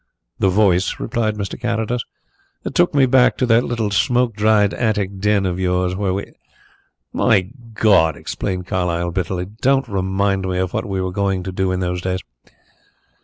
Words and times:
"The 0.39 0.49
voice," 0.49 0.99
replied 0.99 1.37
Carrados. 1.61 2.03
"It 2.65 2.73
took 2.73 2.95
me 2.95 3.05
back 3.05 3.37
to 3.37 3.45
that 3.45 3.63
little 3.63 3.91
smoke 3.91 4.33
dried 4.35 4.73
attic 4.73 5.19
den 5.19 5.45
of 5.45 5.59
yours 5.59 5.95
where 5.95 6.11
we" 6.11 6.31
"My 7.13 7.51
God!" 7.75 8.17
exclaimed 8.17 8.65
Carlyle 8.65 9.11
bitterly, 9.11 9.45
"don't 9.45 9.87
remind 9.87 10.47
me 10.49 10.57
of 10.57 10.73
what 10.73 10.87
we 10.87 11.01
were 11.01 11.11
going 11.11 11.43
to 11.43 11.51
do 11.51 11.71
in 11.71 11.81
those 11.81 12.01
days." 12.01 12.21